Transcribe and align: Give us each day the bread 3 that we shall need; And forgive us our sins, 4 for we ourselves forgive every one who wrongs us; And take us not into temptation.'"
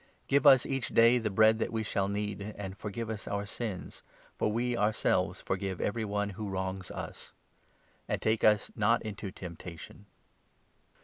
Give 0.27 0.47
us 0.47 0.65
each 0.65 0.87
day 0.87 1.19
the 1.19 1.29
bread 1.29 1.57
3 1.57 1.59
that 1.67 1.71
we 1.71 1.83
shall 1.83 2.07
need; 2.07 2.55
And 2.57 2.75
forgive 2.75 3.07
us 3.07 3.27
our 3.27 3.45
sins, 3.45 4.01
4 4.39 4.47
for 4.47 4.51
we 4.51 4.75
ourselves 4.75 5.41
forgive 5.41 5.79
every 5.79 6.05
one 6.05 6.29
who 6.31 6.49
wrongs 6.49 6.89
us; 6.89 7.33
And 8.07 8.19
take 8.19 8.43
us 8.43 8.71
not 8.75 9.03
into 9.03 9.29
temptation.'" 9.29 10.07